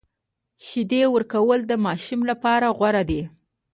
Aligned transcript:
شیدې 0.65 1.03
ورکول 1.15 1.59
د 1.67 1.71
ماشوم 1.85 2.21
لپاره 2.31 2.67
غوره 2.77 3.03
دي۔ 3.09 3.21